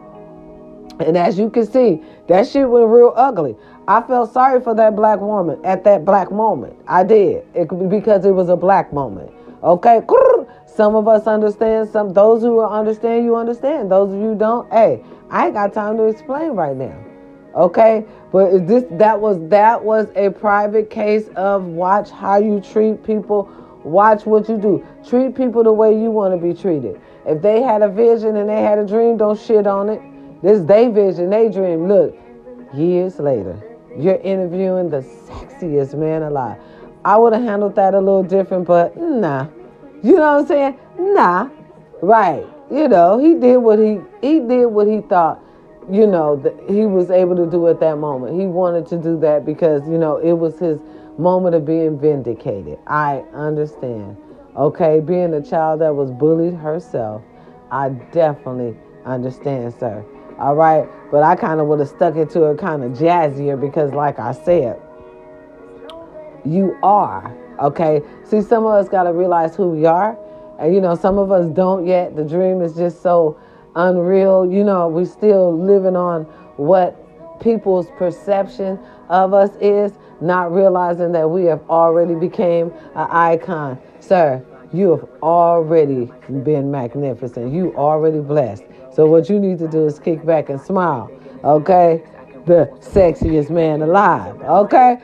[0.98, 3.56] And as you can see, that shit went real ugly.
[3.88, 6.76] I felt sorry for that black woman at that black moment.
[6.88, 7.44] I did.
[7.54, 9.30] It because it was a black moment.
[9.62, 10.00] Okay?
[10.76, 11.88] Some of us understand.
[11.88, 13.90] Some those who understand, you understand.
[13.90, 16.96] Those of you don't, hey, I ain't got time to explain right now.
[17.54, 18.04] Okay?
[18.30, 23.50] But this that was that was a private case of watch how you treat people.
[23.84, 24.84] Watch what you do.
[25.08, 27.00] Treat people the way you want to be treated.
[27.24, 30.02] If they had a vision and they had a dream, don't shit on it.
[30.42, 31.88] This they vision, they dream.
[31.88, 32.14] Look,
[32.74, 33.62] years later.
[33.96, 36.58] You're interviewing the sexiest man alive.
[37.04, 39.46] I would have handled that a little different, but nah.
[40.06, 40.78] You know what I'm saying?
[41.00, 41.50] Nah.
[42.00, 42.46] Right.
[42.70, 45.42] You know, he did what he he did what he thought,
[45.90, 48.40] you know, that he was able to do at that moment.
[48.40, 50.80] He wanted to do that because, you know, it was his
[51.18, 52.78] moment of being vindicated.
[52.86, 54.16] I understand.
[54.56, 57.22] Okay, being a child that was bullied herself,
[57.72, 60.04] I definitely understand, sir.
[60.38, 60.88] All right.
[61.10, 64.20] But I kind of would have stuck it to her kind of jazzier because, like
[64.20, 64.80] I said,
[66.44, 67.36] you are.
[67.60, 68.02] Okay.
[68.24, 70.18] See, some of us got to realize who we are.
[70.58, 72.16] And, you know, some of us don't yet.
[72.16, 73.38] The dream is just so
[73.74, 74.50] unreal.
[74.50, 76.24] You know, we still living on
[76.56, 83.78] what people's perception of us is, not realizing that we have already became an icon.
[84.00, 84.42] Sir,
[84.72, 86.10] you have already
[86.42, 87.52] been magnificent.
[87.52, 88.64] You already blessed.
[88.92, 91.10] So what you need to do is kick back and smile.
[91.44, 92.02] Okay?
[92.46, 94.40] The sexiest man alive.
[94.40, 94.98] Okay?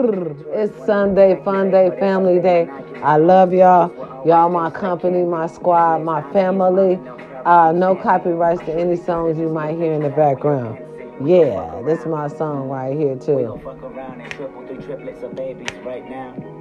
[0.00, 2.68] It's Sunday, fun day, family day.
[3.02, 3.90] I love y'all.
[4.24, 7.00] Y'all my company, my squad, my family.
[7.44, 10.78] Uh, no copyrights to any songs you might hear in the background.
[11.26, 13.60] Yeah, this is my song right here too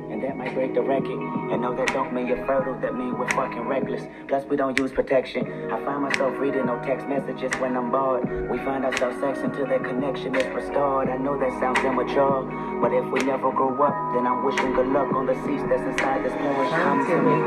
[0.09, 1.19] and that might break the record.
[1.51, 4.03] And no, that don't mean you're fertile, that mean we're fucking reckless.
[4.27, 5.45] Plus, we don't use protection.
[5.71, 8.23] I find myself reading no text messages when I'm bored.
[8.49, 11.09] We find ourselves sex until that connection is restored.
[11.09, 12.43] I know that sounds immature,
[12.81, 15.83] but if we never grow up, then I'm wishing good luck on the seats that's
[15.83, 16.71] inside this porch.
[16.71, 17.37] Come to me,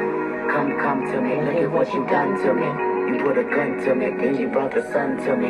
[0.52, 1.40] come, come to me.
[1.42, 2.68] Look at what you've done to me.
[3.10, 5.48] You put a gun to me, then you brought the sun to me.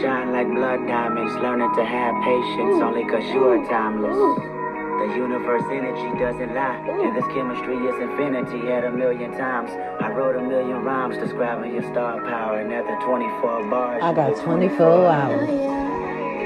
[0.00, 4.53] Shine like blood diamonds, learning to have patience only cause you are timeless.
[4.98, 9.70] The universe energy doesn't lie, and this chemistry is infinity at a million times.
[10.00, 14.36] I wrote a million rhymes describing your star power, and after 24 bars, I got
[14.42, 15.50] 24 hours.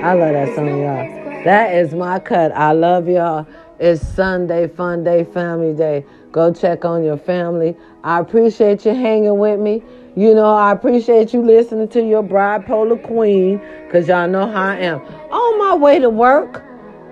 [0.02, 1.44] I love that song, y'all.
[1.44, 2.50] That is my cut.
[2.52, 3.46] I love y'all.
[3.78, 6.04] It's Sunday, fun day, family day.
[6.32, 7.76] Go check on your family.
[8.02, 9.82] I appreciate you hanging with me.
[10.16, 13.60] You know, I appreciate you listening to your bride polar queen,
[13.92, 15.00] cause y'all know how I am.
[15.30, 16.64] On my way to work,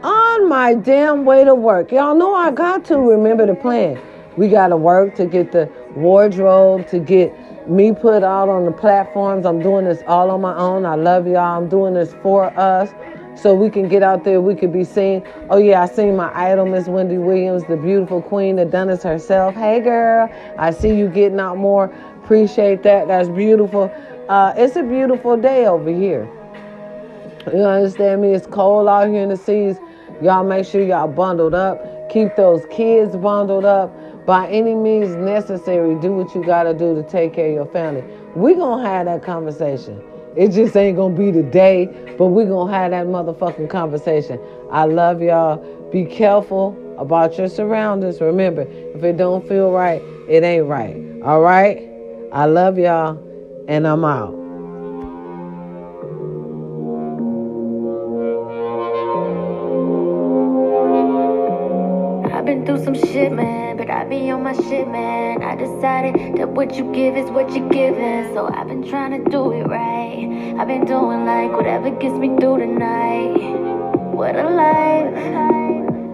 [0.03, 1.93] on my damn way to work.
[1.93, 4.01] Y'all know I got to remember the plan.
[4.37, 7.33] We gotta work to get the wardrobe, to get
[7.69, 9.47] me put out on the platforms.
[9.47, 10.85] I'm doing this all on my own.
[10.85, 11.57] I love y'all.
[11.57, 12.91] I'm doing this for us
[13.37, 15.23] so we can get out there, we could be seen.
[15.51, 19.55] Oh yeah, I seen my idol, Miss Wendy Williams, the beautiful queen that done herself.
[19.55, 21.93] Hey girl, I see you getting out more.
[22.23, 23.09] Appreciate that.
[23.09, 23.93] That's beautiful.
[24.29, 26.29] Uh, it's a beautiful day over here.
[27.53, 28.33] You understand me?
[28.33, 29.79] It's cold out here in the seas.
[30.23, 32.11] Y'all make sure y'all bundled up.
[32.11, 33.93] Keep those kids bundled up.
[34.27, 37.67] By any means necessary, do what you got to do to take care of your
[37.67, 38.03] family.
[38.35, 40.03] We're going to have that conversation.
[40.37, 41.87] It just ain't gonna be today,
[42.19, 44.39] but we're gonna have that motherfucking conversation.
[44.71, 45.57] I love y'all.
[45.91, 48.21] Be careful about your surroundings.
[48.21, 50.95] Remember, if it don't feel right, it ain't right.
[51.25, 51.89] All right?
[52.33, 53.19] I love y'all,
[53.67, 54.46] and I'm out.
[62.99, 65.43] Shit, man, but I be on my shit, man.
[65.43, 69.31] I decided that what you give is what you're giving, so I've been trying to
[69.31, 70.57] do it right.
[70.59, 73.37] I've been doing like whatever gets me through the night.
[74.15, 75.15] What a life.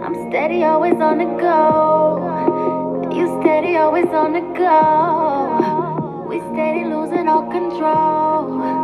[0.02, 3.10] I'm steady, always on the go.
[3.14, 6.26] You steady, always on the go.
[6.28, 8.81] We steady losing all control.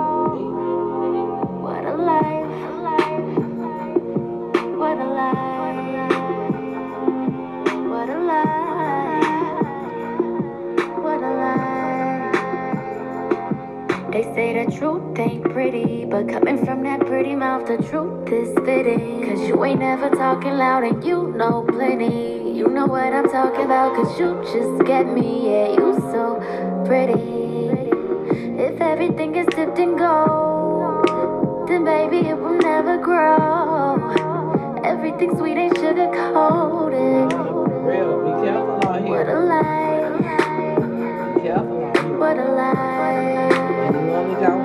[17.89, 19.24] Truth is fitting.
[19.26, 22.57] Cause you ain't never talking loud and you know plenty.
[22.57, 25.51] You know what I'm talking about, cause you just get me.
[25.51, 26.41] Yeah, you so
[26.86, 27.12] pretty.
[28.61, 33.97] If everything is dipped in gold, then baby it will never grow.
[34.84, 37.32] Everything sweet ain't sugar coated.
[37.86, 40.18] Real, be careful What a life.
[40.18, 40.24] Be
[41.43, 42.18] careful out here.
[42.18, 44.58] What a life.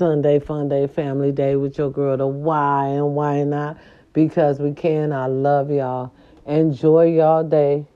[0.00, 2.16] Sunday fun day, family day with your girl.
[2.16, 3.76] The why and why not?
[4.14, 5.12] Because we can.
[5.12, 6.14] I love y'all.
[6.46, 7.86] Enjoy y'all day.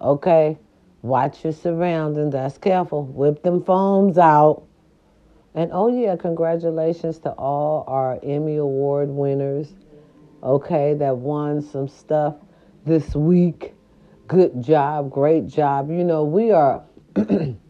[0.00, 0.58] Okay?
[1.02, 2.32] Watch your surroundings.
[2.32, 3.04] That's careful.
[3.04, 4.62] Whip them foams out.
[5.54, 9.74] And oh yeah, congratulations to all our Emmy Award winners.
[10.42, 12.36] Okay, that won some stuff
[12.86, 13.74] this week.
[14.28, 15.90] Good job, great job.
[15.90, 16.82] You know, we are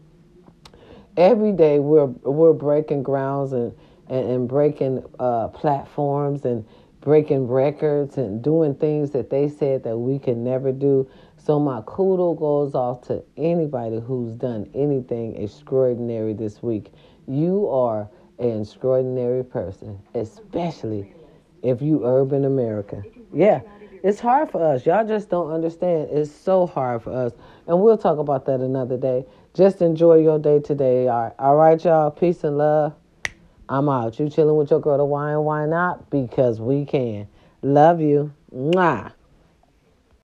[1.17, 3.73] every day we're we're breaking grounds and
[4.09, 6.65] and, and breaking uh, platforms and
[7.01, 11.09] breaking records and doing things that they said that we can never do.
[11.37, 16.91] So my kudo goes off to anybody who's done anything extraordinary this week.
[17.27, 18.07] You are
[18.39, 21.07] an extraordinary person, especially
[21.61, 23.03] if you urban America.
[23.33, 23.61] Yeah,
[24.03, 24.85] it's hard for us.
[24.85, 26.09] Y'all just don't understand.
[26.11, 27.33] It's so hard for us.
[27.67, 29.25] And we'll talk about that another day.
[29.55, 31.07] Just enjoy your day today.
[31.07, 32.09] All right, all right y'all.
[32.09, 32.95] Peace and love.
[33.69, 34.19] I'm out.
[34.19, 36.09] You chilling with your girl, the and why not?
[36.09, 37.27] Because we can.
[37.61, 38.33] Love you.
[38.51, 39.11] Mwah.